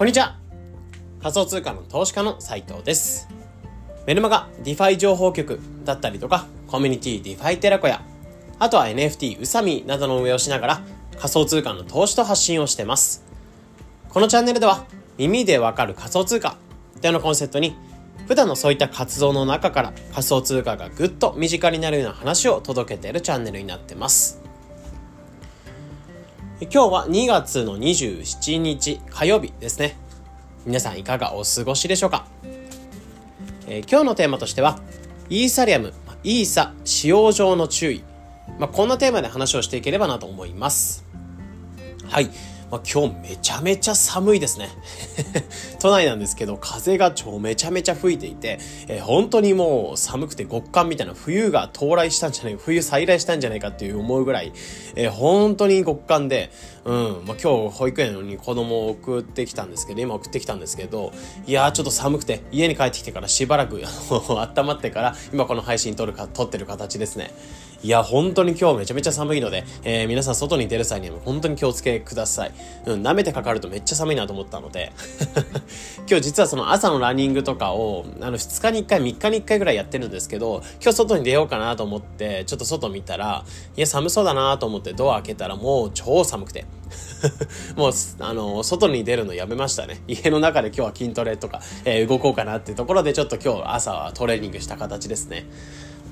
[0.00, 0.34] こんにちは。
[1.20, 3.28] 仮想通貨の投資家の斉藤です。
[4.06, 8.00] メルマガ DeFi 情報局だったりとかコミュニティ DeFi テラコや
[8.58, 10.80] あとは NFT うさみなどの運営をしながら
[11.18, 13.26] 仮想通貨の投資と発信をしてます。
[14.08, 14.86] このチャンネルでは
[15.18, 16.56] 耳でわかる仮想通貨
[17.02, 17.76] というのコンセプトに
[18.26, 24.39] 普段のそういった活動の中から仮想通貨がぐっと身近になるような話を届けているチャンネルになってます。
[26.62, 29.96] 今日は2月の27日火曜日ですね。
[30.66, 32.26] 皆さんいかがお過ごしでしょうか、
[33.66, 34.78] えー、今日のテーマとしては、
[35.30, 38.04] イーサリアム、イーサ使用上の注意。
[38.58, 41.06] まあ、こんなテーマで話をしていければなと思います。
[42.06, 42.28] はい。
[42.70, 44.68] まあ、今日めちゃめちゃ寒いですね。
[45.80, 54.52] 都内なんですけど、風が超めちゃめちゃ吹いていて、えー、本当にもう寒くて極寒みたいな冬が到来したんじゃない冬再来したんじゃないかっていう思うぐらい、
[54.94, 56.50] えー、本当に極寒で、
[56.84, 61.12] うん、まあ、今日保育園に子供を送ってきたんですけど、今送ってきたんですけど、
[61.46, 67.32] いやーちょっと寒くて、家に帰ってきてからしばらく 温まってから、今この配信撮るか、撮ってる形ですね。
[67.82, 72.52] いや、本当に今日めちゃめちゃ寒いので、えー、皆さん外に出る際には本当に気をつけください。
[72.84, 74.92] うん、舐めてかかるとめっちゃ寒いなと思ったので、
[76.06, 83.44] 今日実はその朝のランニングとかを、あの、2日に1回、3日に1回ぐらいやってるんですけど、今日外に出ようかなと思って、ちょっと外見たら、
[83.76, 86.66] いや、寒そうだなと思ってドア開けたらもう超寒くて。
[87.76, 90.02] もう、あの、外に出るのやめましたね。
[90.06, 95.46] 家の中で今日は筋トレとか、えー、動こうかなっていうところでちょっと今日朝はトレーニングした形ですね。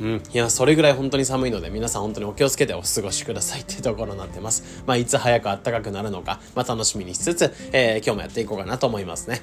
[0.01, 0.23] うん。
[0.33, 4.83] いや、それぐらい本当に寒いので、皆さん本当にお気をつけてお過ごしくださいっていうところになってます。
[4.87, 9.43] まあ、いつ早く暖かくなるのか、まあ、楽しみにしつつ、えー、今日もやっていこうかなと思いますね。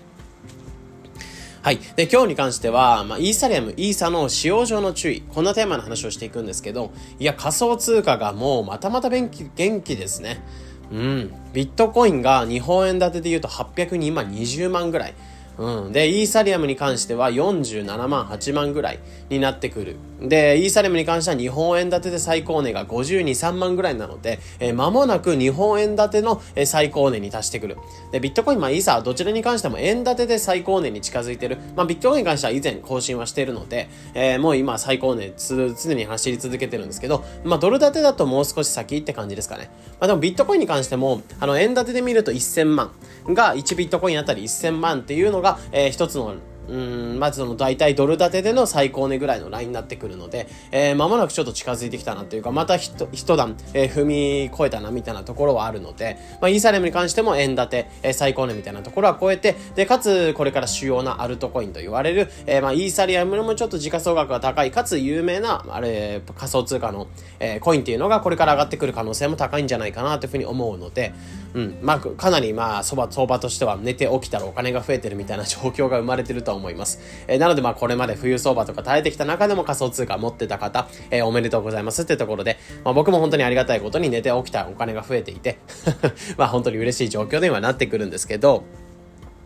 [1.62, 1.80] はい。
[1.96, 10.44] で、今日に関しては、まあ、イーサリアム、イーサの使用上の注意、こんなテーマの話をしていくんですけど、いや、仮想通貨がもうまたまた元気、元気ですね。
[10.92, 11.34] うん。
[11.54, 15.16] ビットコインが日本円建てで言うと802万20万ぐらい。
[15.58, 15.92] うん。
[15.92, 19.96] で、イーサリアムに関しては47万8万ぐらいになってくる。
[20.22, 27.78] で、イーサリアムに関しては日本円建てで最高値が52、3万ぐらいなので、えー、間もなく日本円建ての、え、最高値に達してくる。
[28.12, 31.58] で、ビットコイン、まあイーサーどちらに関しても円建てで最高値に近づいてる。
[31.76, 39.70] まあビットコインに関しては以前更新はしているので、えー、もう今最高値つ、常に走り続けてるんですけど、まあドル建てだともう少し先って感じですかね。
[40.00, 42.92] まあでもビットコインに関しても、あの円建てで見ると1000万
[43.28, 46.36] が1ビットコインあたり1000万っていうのが、がえー、一つの
[46.68, 67.08] うん、まずその大体ドル建てでの最高値ぐらいのラインになってくるので、えー、間もなくちょっと近づいてきたなというか、また一段、えー、踏み越えたなみたいなところはあるので、まあ、イーサレムに関しても円建て、えー、最高値みたいなところは超えて、で、かつ、これから主要なアルトコインと言われる、えー、まあ、イーサリアムもちょっと時価総額が高い、かつ有名な、あれ、仮想通貨の、
[67.40, 71.14] えー、コインっていうのがこれから上がってくる可能性も高いんじゃないかなというふうに思うので、
[71.54, 77.00] うん、まあ、かなりまあ、相場、としては寝て起きたらお金が増えてるみたいな状況が生まれてると思います。
[77.28, 85.58] えー、なのでまあこれまで冬相場とか耐えてきた中でも仮想通貨持ってた方、えー、おめでとうございますってところで、まあ僕も本当にありがたいことに寝て起きたお金が増えていて
[86.38, 88.64] まあ本当に嬉しい状況ではなってくるんですけど、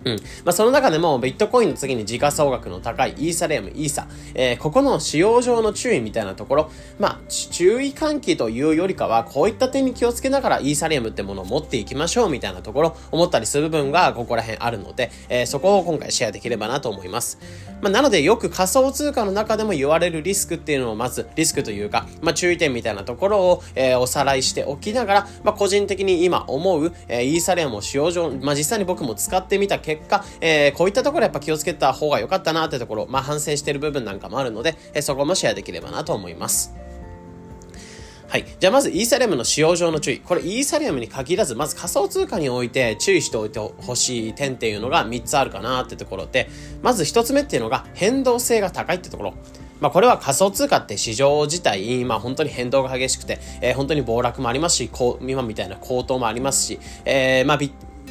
[0.05, 0.15] うん。
[0.45, 4.07] まあ、その中でも、ビットコインの次に時価総額の高いイーサレアム、イーサ。
[4.33, 17.37] えー、ここの使用上の注意みたいなところ、まあ、注意喚起というよりかは、こういった点に気をつけながらイーサレアムってものを持っていきましょうみたいなところ、思ったりする部分がここら辺あるので、えー、そこを今回シェアできればなと思います。
[17.81, 36.75] まあ、なので、よく仮想通貨の中でも言われるリスクっていうのをまず、リスクというか、まあ、注意点みたいなところを、えー、おさらいしておきながら、まあ、個人的に今思う、えー、イーサレアムを使用上、まあ、実際に僕も使ってみた結果、えー、こういったところやっぱ気をつけた方が良かったなってところ、まあ反省してる部分なんかもあるので、えー、そこもシェアできればなと思います。
[38.27, 38.45] はい。
[38.59, 40.19] じゃあまずイーサリアムの使用上の注意。
[40.19, 46.47] これイーサリアムに限らず、まず仮想通貨において注意しておいてほしい点っていうのが3つあるかなってところで、
[46.83, 49.33] まず1つ目っていうのが変動性が高いってところ。
[49.79, 57.57] まあこれは仮想通貨って市場自体、まあ本当に変動が激しくて、えー、本当に暴落もありますし、こう、今みたいな高騰もありますし、えー、まあ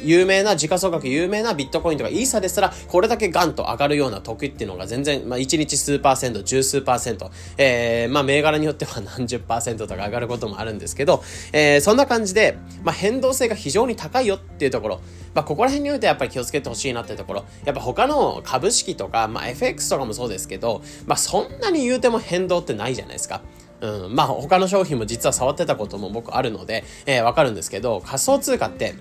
[0.03, 11.23] 有名な、時価総額有名なビットコインとかイーサですら、これだけガンと上がるような得っていうのが全然、まあ、1日数パーセント、十数パーセント、えー、まあ、銘柄によっては何十パーセントとか上がることもあるんですけど、
[11.53, 15.01] えー、そんな感じで、まあ、変動性が非常に高いよっていうところ、
[15.33, 23.41] まあ、ここら辺においてやっぱり気をつけてほしいなっていうところ、やっぱ他の株式とか、まあ、FX とかもそうですけど、まあ、そんなに言うても変動ってないじゃないですか。
[23.81, 28.95] うん、まあ他の商品も実は触ってたことも僕あるので、えー、わかるんですけど、仮想通貨って、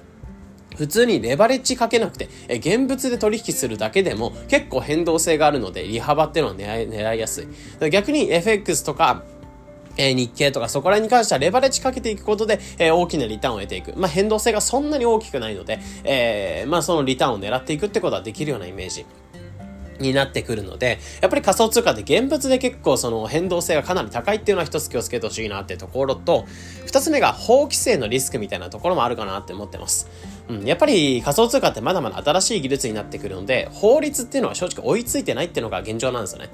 [0.78, 7.42] 普通にレバレッジかけなくて、え現物で取引するだけでも結構変動性があるので、利幅っていうのは狙い狙いやす
[7.82, 7.90] い。
[7.90, 9.24] 逆に FX とか、
[9.96, 13.92] え日経とかそこら辺に関してはレバレッジかけていくことで、え、大きなリターンを得ていく。
[13.96, 19.04] まあ、変動性がそんなに大きくないので、えー、まあ、そのリターンを狙っていくってことはできるようなイメージ。
[20.00, 26.46] になってくるので、やっぱり仮想通貨で現物で結構その変動性がかなり高いっていうのは一つ気をつけてほしいなってところと、
[26.86, 30.08] 二つ目が法規制のリスクみたいなところもあるかなって思ってます。
[30.48, 36.48] うん、やっぱり仮想通貨ってまだまだ新しい技術になってくるので、法律っていうのは正直追いついてないっていうのが現状なんですよね。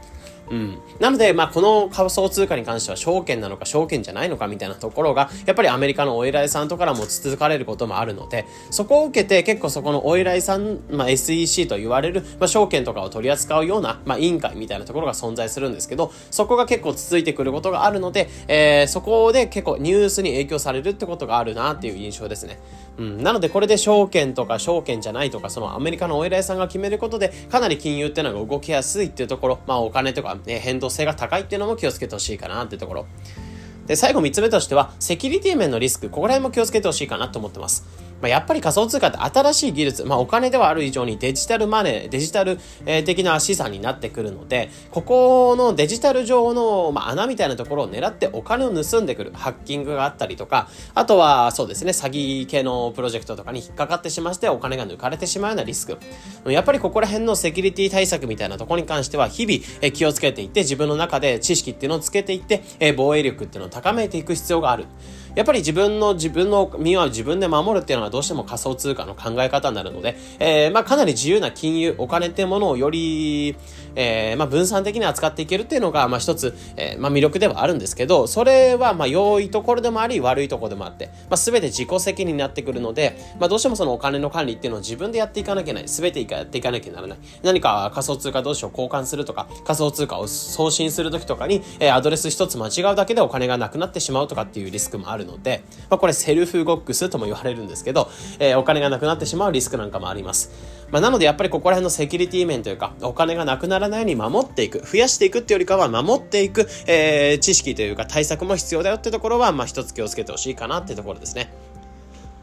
[0.50, 0.78] うん。
[1.00, 22.58] なので、まあ、この仮想通貨に関しては証券なのか証券じゃないのかみたいなところが、やっぱりアメリカのお偉いさんとからも続かれることもあるので、そこを受けて結構そこのお偉いさん、まあ、SEC と言われる、まあ、証券とかを取り扱うような、まあ、委員会みたいなところが存在するんですけど、そこが結構続いてくることがあるので、えー、そこで結構ニュースに影響されるってことがあるなっていう印象ですね。
[22.98, 23.22] うん。
[23.22, 33.06] なので、これで証券とか証券じゃないとか、そのアメリカのお偉いさんが決めることで、かなり金融っていうのが動きやすいっていうところ、まあ、お金とか、ね、変動性が高いっていうのも気をつけてほしいかなってところ。
[33.86, 37.84] で、最後3つ目としては、セキュリティ面のリスク、ここら辺も気をつけてほしいかなと思ってます。
[38.24, 55.98] まあ、やっぱり仮想通貨って新しい技術、まあ、お金ではある以上にデジタルマネー、デジタル、え、的な資産になってくるので、ここのデジタル上の、まあ、穴みたいなところを狙ってお金を盗んでくる、ハッキングがあったりとか、あとはそうですね、詐欺系のプロジェクトとかに引っかかってしましてお金が抜かれてしまうようなリスク。
[56.46, 64.86] やっぱりここら辺のセキュリティ対策みたいなところに関しては日々、え気をつけていって自分の中で知識っていうのをつけていって、え防衛力っていうのを高めていく必要がある。
[65.34, 73.56] やっぱり自分の自分の身は自分で守るっていうのはどうしても仮想通貨の考え方になるので、えー、まあかなり自由な金融、お金っていうものをより、
[73.96, 85.84] えー、まあ分散的に扱っていけるっていうのが、まあ一つ、えー、まあ魅力ではあるんですけど、それはまあ良いところでもあり、悪いところでもあって、まあ全て自己責任になってくるので、まあどうしてもそのお金の管理っていうのを自分でやっていかなきゃいけない。
[85.86, 87.18] 全てやっていかなきゃならない。
[87.42, 100.50] 何か仮想通貨同士を交換するとか、仮想通貨を送信するときとかに、えー、アドレス一つ間違うだけでお金がなくなってしまうとかっていうリスクもあるので、まあこれセルフゴックスとも言われるんですけど、えー、お金がなくなってしまうリスクなんかもあります。
[100.90, 111.52] まあ、なのでやっぱりここら辺のセキュリティ面というか、お金がなくならないように守っていく、増やしていくっていうよりかは守っていく、えー、知識というか対策も必要だよってところは、まあ一つ気をつけてほしいかなってところですね。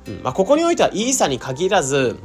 [0.07, 2.17] うん、まあここにおいてはイーサに限らず、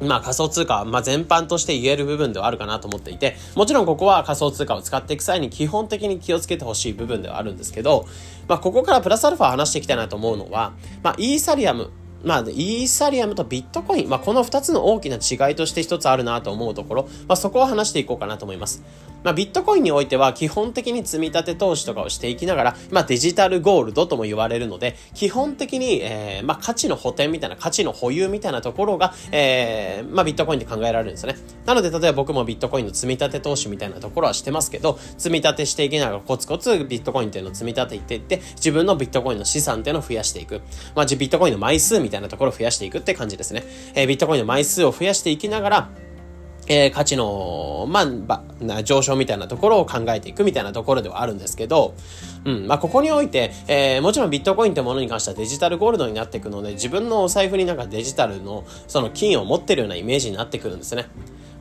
[0.00, 8.06] まあ仮想通貨、まあ全般として言える部分ではあるかなと思っていて、もちろんここは仮想通貨を使っていく際に基本的に気をつけてほしい部分ではあるんですけど、
[8.48, 10.72] まあここからプラスアルファ話していきたいなと思うのは、
[11.02, 11.90] まあイーサリアム、
[12.24, 18.82] まあ、イーサリアムとビットコイン、まあ、この2つの大きな違いとして一つあるなと思うところ、まあ、そこを話していこうかなと思います。
[19.24, 31.38] まあ、ビットコインにおいては基本的に積み立て投資とかをしていきながら、まあ、デジタルゴールドとも言われるので、基本的に、えー、まあ、価値の補填みたいな、価値の保有みたいなところが、えー、まあ、ビットコインで考えられるんですよね。
[31.66, 40.60] なので、例えば僕もビットコインの積み立て投資みたいなところはしてますけど、積み立てしていきながらコツコツビットコインっていうのを積み立てていって、自分のビットコインの資産っていうのを増やしていく。
[40.94, 43.64] まあ、ビットコインの枚数みたいなところを増やしていくって感じですね。
[43.94, 45.90] えー、ビットコインの枚数を増やしていきながら、
[46.68, 51.94] えー、価値の、まあ、上昇みたいなところを考えていくみたいなところではあるんですけど、
[52.44, 61.06] うん、まあ、ここにおいて、えー、もちろんビットコインってものに関してはデジタルゴールドになっていくので、自分のお財布になんかデジタルの、その金を持ってるようなイメージになってくるんですね。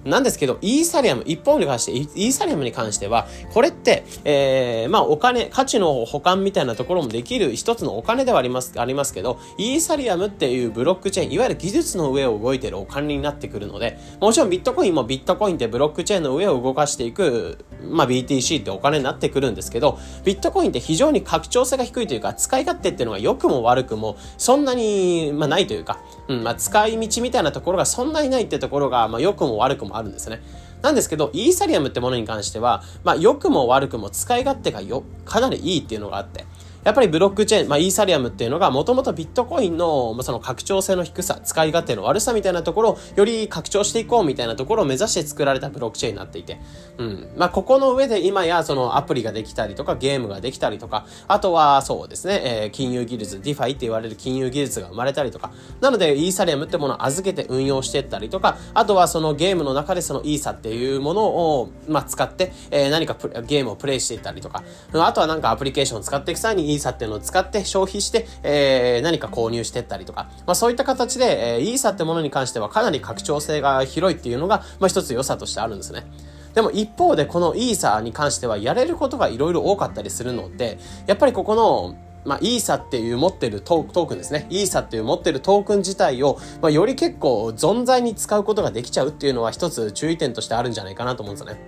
[0.06, 30.42] なんですけど、イーサリアム、一本に関して、イーサリアムに関しては、これって、えー、まあお金、価値の保管みたいなところもできる一つのお金ではあります、ありますけど、イーサリアムっていうブロックチェーン、いわゆる技術の上を動いてるお金になってくるので、もちろんビットコインもビットコインってブロックチェーンの上を動かしていく、まあ BTC ってお金になってくるんですけど、ビットコインって非常に拡張性が低いというか、使い勝手っていうのが良くも悪くも、そんなに、まあないというか、うん、まあ使い道みたいなところがそんなにないってところが、まあ良くも悪くもあるんですね。
[30.82, 36.46] なんですけど、イーサリアムってものに関しては、まあ、良くも悪くも使い勝手がよ、かなりいいっていうのがあって、
[36.84, 46.60] やっぱりブロックチェーン、まあ、イーサリアムっていうのが、もともとビットコインの、まその拡張性の低さ、使い勝手の悪さみたいなところを、より拡張していこうみたいなところを目指して作られたブロックチェーンになっていて、
[46.98, 47.30] うん。
[47.38, 76.06] まあ、ここの上で今や、そのアプリができたりとか、ゲームができたりとか、あとは、そうですね、えー、金融技術、 DeFi って言われる金融技術が生まれたりとか、なので、イーサリアムってものを預けて運用していったりとか、あとはそのゲームの中でそのイーサっていうものを、まあ、使って、えー、何かゲームをプレイしていったりとか、あとはなんかアプリケーションを使っていく際にイーサっていうのを使って、消費して、えー、何か購入してったりとか、まあそういった形で、えー、イーサってものに関してはかなり拡張性が広いっていうのが、まあ一つ良さとしてあるんですね。
[76.54, 84.46] でも一方でこのイーサに関してはやれることがいろいろ多かったりするので、やっぱりここのまあ、イーサっていう持ってるトークンですね。
[84.50, 91.60] イーサっていう持ってるトークン自体を、まあ、より結構存在に使うことができちゃうっていうのは一つ注意点としてあるんじゃないかなと思うんですよね。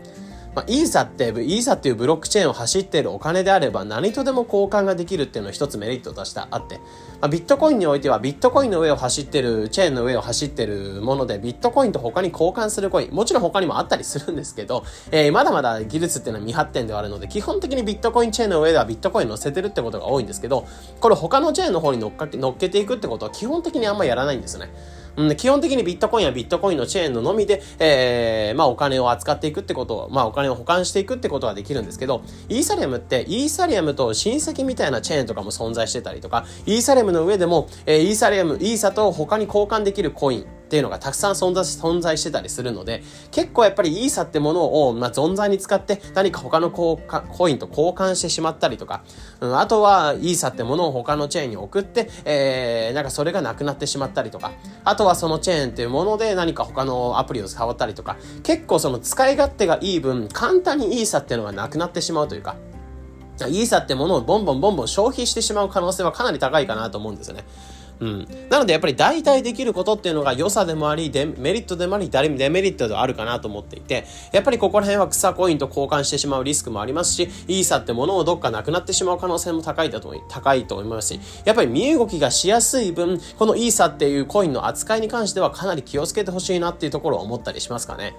[0.55, 6.77] まあ、イーサって、イーサっていうブロックチェーンを走っているお金であれば何とでも交換ができるっていうのは一つメリットとしてあって、
[7.21, 20.67] まあ、ビットコインにおいてはビットコインの上を走ってる、チェーンの上を走ってるもので、ビットコインと他に交換するコイン、もちろん他にもあったりするんですけど、えー、まだまだ技術っていうのは未発展ではあるので、基本的にビットコインチェーンの上ではビットコイン乗せてるってことが多いんですけど、
[20.99, 24.71] これ他のチェーンの方に乗っかけ乗っけていくってことは基本的にあんまやらないんですよね。
[25.15, 46.97] うん、基本的にビットコインはビットコインのチェーンののみで、えー、まあお金を扱っていくってことを、まあお金を保管していくってことはできるんですけど、イーサリアムって、イーサリアムと親戚みたいなチェーンとかも存在してたりとか、イーサリアムの上でも、えー、イーサリアム、イーサと他に交換できるコイン、っていうのがたくさん存在存在してたりするので、結構やっぱりイーサってものを、まあ、存在に使って何か他のコ
[47.47, 49.03] インと交換してしまったりとか、
[49.39, 54.51] うん、あとはイーサってものを他のチェーンに送って、えー、なんかそれがなくなってしまったりとか、
[54.83, 62.55] あとはそのチェーンっていうもので何か他のアプリを触ったりとか、結構その使い勝手がいい分、簡単にイーサっていうのがなくなってしまうというか、
[63.47, 67.45] イーサってものをボンボンボンボン消費してしまう可能性はかなり高いかなと思うんですよね。
[68.03, 68.27] うん。
[68.49, 88.15] なのでやっぱり代替できることっていうのが良さでもあり、デメリットでもあり、デメリットではあるかなと思っていて、やっぱりここら辺は草コインと交換してしまうリスクもありますし、イーサってものをどっかなくなってしまう可能性も高いだと高いと思いますし、やっぱり身動きがしやすい分、このイーサっていうコインの扱いに関してはかなり気をつけてほしいなっていうところを思ったりしますかね。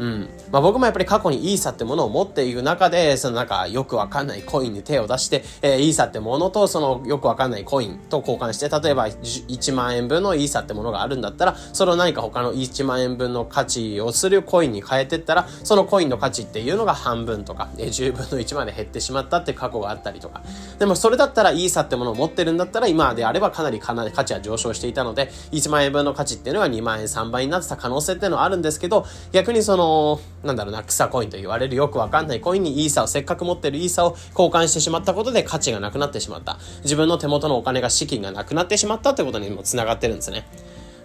[0.00, 0.30] うん。
[0.50, 20.40] まあ僕もやっぱり過去にイーサってものを持っている中で、そのなんかよくわかんないコインに手を出して、えー、イーサってものとそのよくわかんないコインと交換して、例えば1万円分のイーサってものがあるんだったら、それを何か他の1万円分の価値をするコインに変えてったら、そのコインの価値っていうのが半分とか、えー、10分の1まで減ってしまったって過去があったりとか。
[20.78, 29.89] でもそれだったらイーサってものを持ってるんだったら、今であればかなりかなり価値は上昇していたので、1万円分の価値っていうのが2万円3倍になってた可能性っていうのはあるんですけど、逆にその、
[30.42, 36.58] なんだろうな、草コインと言われるよくわかんないコインにイーサを、せっかく持ってるイーサを交換してしまったことで価値がなくなってしまった。
[36.82, 40.46] 自分の手元のお金が資金がなくなってしまったってことにも繋がってるんですね。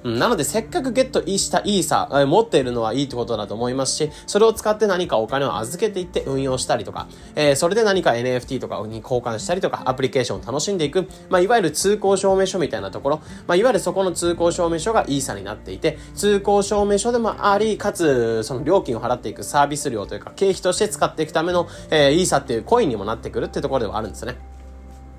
[0.06, 24.55] うん、なので、せっかくゲットしたイーサ、持っているのはいいってことだと思いますし、それを使って何かお金を預けていって運用したりとか、えー、それで何か NFT とかに交換したりとか、アプリケーションを楽しんでいく、まあ、いわゆる通行証明書みたいなところ、まあ、いわゆるそこの通行証明書がイーサになっていて、通行証明書でもあり、かつ、その料金を払っていくサービス料というか、経費として使っていくための、えー、イーサっていうコインにもなってくるってところではあるんですね。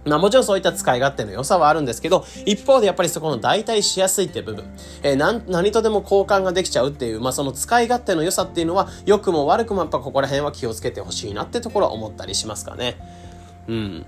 [0.07, 4.65] まあもちろんそういった使い勝手の良さはあるんですけど、一方でやっぱりそこの代替しやすいって部分、
[5.03, 12.97] えー、何、とでも交換ができちゃうっていう、まあその使い勝手の良さっていうのは、良くも悪くもやっぱここら辺は気をつけてほしいなってところは思ったりしますかね。
[13.69, 14.07] うん。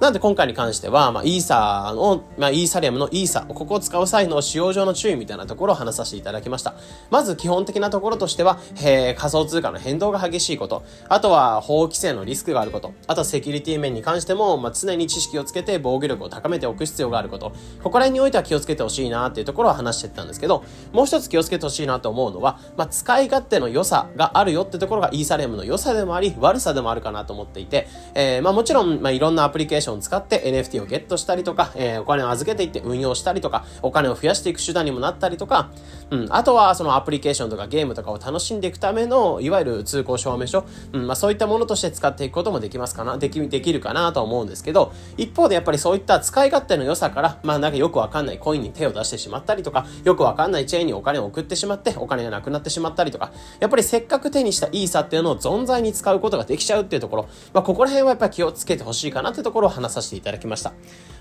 [0.00, 6.74] なんで今回に関しては、まあ、イーサの、まあ、イーサリアムのイーサ、ここを使う際の使用上の注意みたいなところを話させていただきました。
[7.10, 17.52] まず基本的なところとしては、えー、仮想通貨の変動が激しいこと、あとは法規制のリスクがあること、あとはセキュリティ面に関しても、まあ、常に知識をつけて防御力を高めておく必要があること、
[17.82, 20.64] ここら辺においては気をつけてほしいなっていうところを話してたんですけど、
[20.94, 35.70] もう一つ気をつけてほしいなと思うのは、まあ、使い勝手の良さがあるよってところがイーサリアムの良さでもあり、悪さでもあるかなと思っていて、えー、まあもちろん、まあいろんなアプリケーションを使って NFT をゲットしたりとか、えー、お金を預けていって運用したりとか、お金を増やしていく手段にもなったりとか、
[36.10, 60.72] うん、あとはそのアプリケーションとかゲームとかを楽しんでいくための、いわゆる通行証明書、うん、まあそういったものとして使っていくこともできますかな、でき、できるかなと思うんですけど、一方でやっぱりそういった使い勝手の良さから、まあなんかよくわかんないコインに手を出してしまったりとか、よくわかんないチェーンにお金を送ってしまって、お金がなくなってしまったりとか、やっぱりせっかく手にしたイーサっていうのを存在に使うことができちゃうっていうところ、まあここら辺はやっぱり気をつけてほしいかなってところを話させていただきました。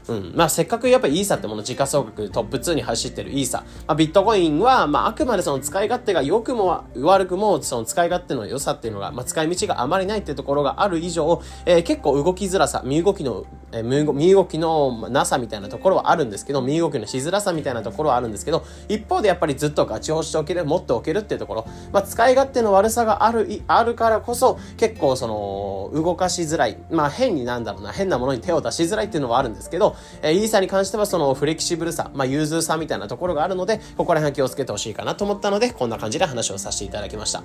[0.09, 0.33] うん。
[0.35, 3.59] まあ、せっかくやっぱりイーサってもの時価総額トップ2に走ってるイーサ。
[3.87, 37.44] まあ、ビットコインは、まあ、あくまでその使い勝手が良くも悪くも、その使い勝手の良さっていうのが、まあ、使い道があまりないっていうところがある以上、えー、結構動きづらさ、身動きの、えー、身動きのなさみたいなところはあるんですけど、身動きのしづらさみたいなところはあるんですけど、一方でやっぱりずっとガチ押しておける、持っておけるっていうところ、まあ、使い勝手の悪さがある、あるからこそ、結構その、動かしづらい、まあ、変になんだろうな、変なものに手を出しづらいっていうのはあるんですけど、えー、イーサに関してはそのフレキシブルさ、まあ、融通さみたいなところがあるので、ここら辺気をつけてほしいかなと思ったので、こんな感じで話をさせていただきました。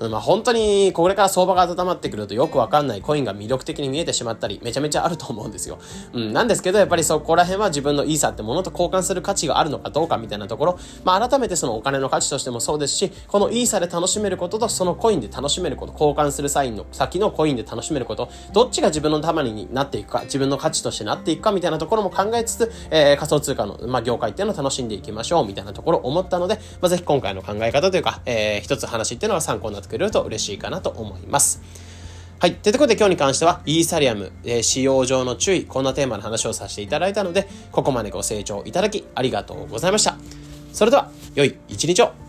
[0.00, 5.78] うん、まあ、本当に、これから相場が温まってくるとよくわかんないコインが魅力的に見えてしまったり、めちゃめちゃあると思うんですよ。
[6.12, 31.62] うん、なんですけど、やっぱりそこら辺は自分のイーサってものと交換する価値があるのかどうかみたいなところ、まあ、改めてそのお金の価値としてもそうですし、このイーサで楽しめることと、そのコインで楽しめること、交換する際の先のコインで楽しめること、どっちが自分のためになっていくか、自分の価値としてなっていくかみたいなところころも考えつつ、えー、仮想通貨の、まあ、業界っていうのを楽しんでいきましょうみたいなところを思ったので、まあ、ぜひ今回の考え方というか、えー、一つ話っていうのが参考になってくれると嬉しいかなと思います。
[32.40, 32.54] はい。
[32.54, 40.16] ということで今日に関しては、イーサリアム、えー、使用上の注意、こんなテーマの話をさせていただいたので、ここまでご清聴いただきありがとうございました。
[40.72, 42.27] それでは、良い一日を